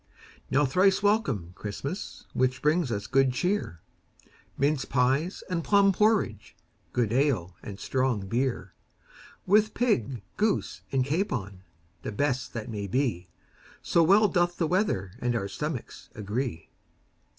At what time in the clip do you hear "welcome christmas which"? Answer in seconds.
1.03-2.63